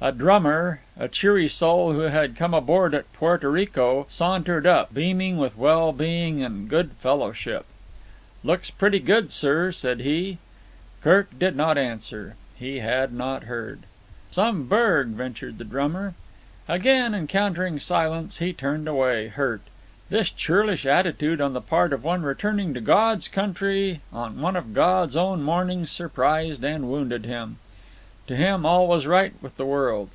[0.00, 5.38] A drummer, a cheery soul who had come aboard at Porto Rico, sauntered up, beaming
[5.38, 7.66] with well being and good fellowship.
[8.44, 10.38] "Looks pretty good, sir," said he.
[11.02, 12.36] Kirk did not answer.
[12.54, 13.80] He had not heard.
[14.30, 16.14] "Some burg," ventured the drummer.
[16.68, 19.62] Again encountering silence, he turned away, hurt.
[20.10, 24.72] This churlish attitude on the part of one returning to God's country on one of
[24.74, 27.56] God's own mornings surprised and wounded him.
[28.28, 30.10] To him all was right with the world.